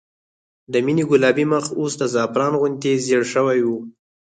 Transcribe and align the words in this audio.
د 0.71 0.73
مينې 0.85 1.03
ګلابي 1.09 1.45
مخ 1.51 1.65
اوس 1.79 1.93
د 1.97 2.03
زعفران 2.13 2.53
غوندې 2.59 2.93
زېړ 3.05 3.23
شوی 3.33 3.59
و 3.63 3.69